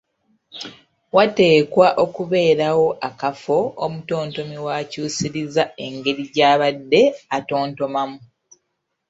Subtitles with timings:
[1.15, 7.01] Wateekwa okubaawo akafo omutontomi w’akyusiriza engeri gy’abadde
[7.37, 8.17] atontomamu,